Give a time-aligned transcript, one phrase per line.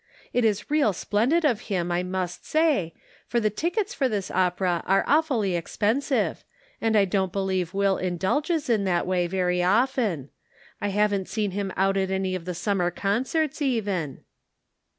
[0.33, 2.95] It is real splendid of him, I must say,
[3.27, 6.43] for the tickets for this opera are awfully expensive;
[6.81, 10.31] and I don't believe Will indulges in that way very often;
[10.81, 14.23] I haven't seen him out at any of the summer concerts even."